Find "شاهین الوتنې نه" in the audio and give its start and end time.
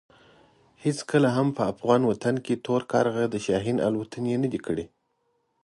3.45-4.47